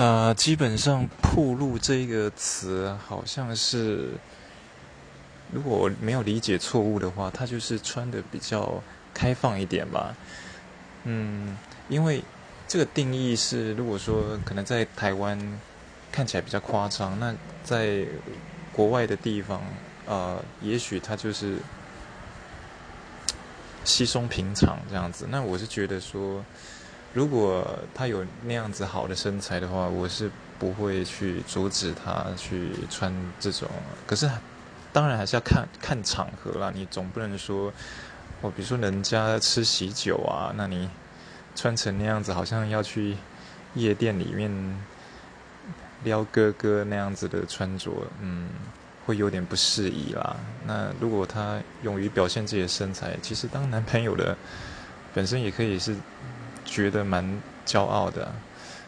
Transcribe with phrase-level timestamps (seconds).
[0.00, 4.08] 呃，基本上“铺路”这个词，好像是
[5.52, 8.82] 如果我没有理解错误的话，它就是穿的比较
[9.12, 10.16] 开放一点吧。
[11.04, 11.54] 嗯，
[11.90, 12.24] 因为
[12.66, 15.38] 这个定义是，如果说可能在台湾
[16.10, 18.06] 看起来比较夸张，那在
[18.72, 19.62] 国外的地方，
[20.06, 21.58] 呃，也许它就是
[23.84, 25.26] 稀松平常这样子。
[25.28, 26.42] 那我是觉得说。
[27.12, 33.68] 如果他有那样子好的身材的话，我是不会去阻止他去穿这种。
[34.06, 34.30] 可是，
[34.92, 36.70] 当然还是要看看场合啦。
[36.72, 37.72] 你总不能说，
[38.42, 40.88] 哦，比如说人家吃喜酒啊，那你
[41.56, 43.16] 穿成那样子，好像要去
[43.74, 44.48] 夜店里面
[46.04, 47.90] 撩哥哥那样子的穿着，
[48.20, 48.50] 嗯，
[49.04, 50.36] 会有点不适宜啦。
[50.64, 54.36] 那如果他勇于表现自己的身材，其实当男朋友的
[55.12, 55.96] 本身也可以是。
[56.64, 58.42] 觉得蛮骄傲的。